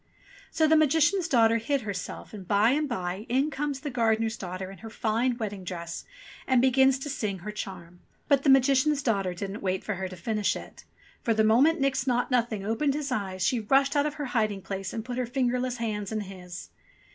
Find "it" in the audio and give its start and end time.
10.55-10.85